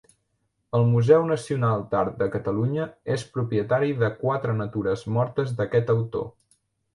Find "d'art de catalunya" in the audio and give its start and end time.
1.91-2.87